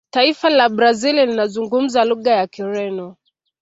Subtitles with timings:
[0.13, 3.17] taifa la brazil linazungumza lugha ya kireno